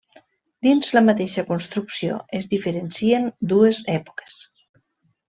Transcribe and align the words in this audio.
Dins 0.67 0.87
la 0.97 1.01
mateixa 1.09 1.43
construcció 1.49 2.17
es 2.39 2.47
diferencien 2.53 3.29
dues 3.53 3.83
èpoques. 3.97 4.39